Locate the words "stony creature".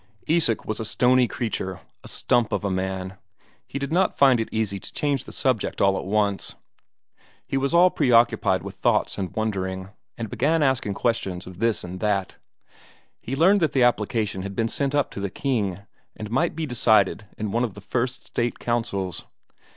0.85-1.79